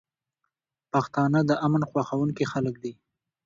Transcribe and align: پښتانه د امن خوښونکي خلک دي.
پښتانه 0.91 1.39
د 1.49 1.51
امن 1.65 1.81
خوښونکي 1.89 2.45
خلک 2.51 2.75
دي. 2.83 2.93